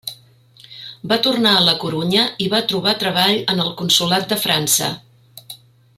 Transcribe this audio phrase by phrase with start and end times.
[1.11, 4.91] Va tornar a La Corunya i va trobar treball en el consolat de França.